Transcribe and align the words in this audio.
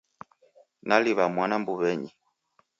Naliw'a 0.87 1.25
mwana 1.33 1.55
mbuw'enyi 1.61 2.11